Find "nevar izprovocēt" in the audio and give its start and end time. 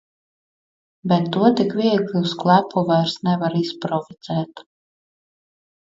3.31-4.69